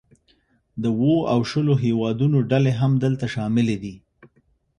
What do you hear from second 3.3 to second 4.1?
شاملې دي